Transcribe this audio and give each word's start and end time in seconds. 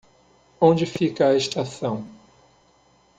Onde 0.59 0.87
fica 0.87 1.27
a 1.27 1.35
estação? 1.35 2.03